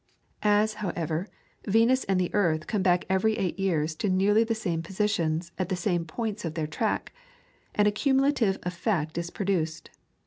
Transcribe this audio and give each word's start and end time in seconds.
As, 0.41 0.73
however, 0.81 1.27
Venus 1.67 2.05
and 2.05 2.19
the 2.19 2.33
earth 2.33 2.65
come 2.65 2.81
back 2.81 3.05
every 3.07 3.37
eight 3.37 3.59
years 3.59 3.93
to 3.97 4.09
nearly 4.09 4.43
the 4.43 4.55
same 4.55 4.81
positions 4.81 5.51
at 5.59 5.69
the 5.69 5.75
same 5.75 6.05
points 6.05 6.43
of 6.43 6.55
their 6.55 6.65
track, 6.65 7.13
an 7.75 7.85
accumulative 7.85 8.57
effect 8.63 9.15
is 9.19 9.29
produced. 9.29 9.91